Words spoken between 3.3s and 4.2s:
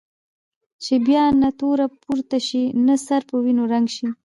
وینو رنګ شي.